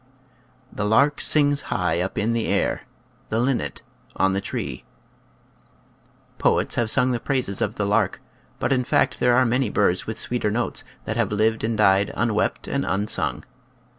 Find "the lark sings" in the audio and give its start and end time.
0.73-1.61